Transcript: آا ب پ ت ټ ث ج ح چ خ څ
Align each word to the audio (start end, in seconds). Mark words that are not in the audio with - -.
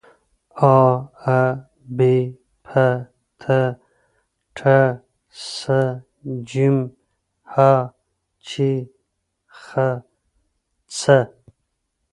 آا 0.69 1.35
ب 1.97 1.99
پ 2.65 2.67
ت 3.41 3.43
ټ 4.57 4.59
ث 5.49 5.49
ج 6.49 6.51
ح 7.51 7.53
چ 8.47 8.49
خ 9.63 9.69
څ 10.97 10.97